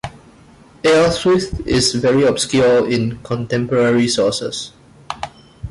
[0.83, 4.73] Ealhswith is very obscure in contemporary sources.